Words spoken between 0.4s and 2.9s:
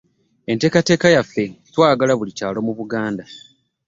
Enteekateeka yaffe twagala buli kyalo mu